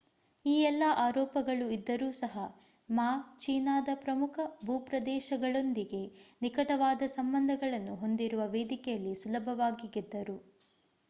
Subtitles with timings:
[0.45, 2.35] ಈ ಎಲ್ಲಾ ಆರೋಪಗಳು ಇದ್ದರೂ ಸಹ
[2.89, 3.05] ಮಾ
[3.37, 4.39] ಚೀನಾದ ಪ್ರಮುಖ
[4.65, 6.01] ಭೂಪ್ರದೇಶದೊಂದಿಗೆ
[6.41, 10.37] ನಿಕಟವಾದ ಸಂಬಂಧಗಳನ್ನು ಹೊಂದಿರುವ ವೇದಿಕೆಯಲ್ಲಿ ಸುಲಭವಾಗಿ ಗೆದ್ದರು